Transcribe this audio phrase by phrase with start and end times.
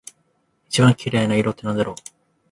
[0.67, 1.95] 一番綺麗な色ってなんだろう？